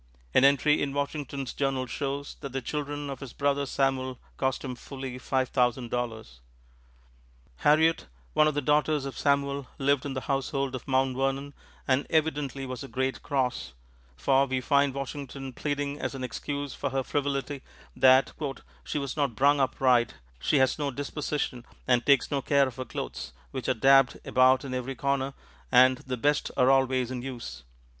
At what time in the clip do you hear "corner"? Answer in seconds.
24.95-25.35